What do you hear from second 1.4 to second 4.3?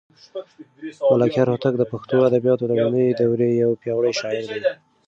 هوتک د پښتو ادبیاتو د لومړنۍ دورې یو پیاوړی